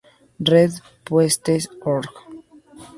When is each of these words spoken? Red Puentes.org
Red 0.49 0.71
Puentes.org 1.05 2.09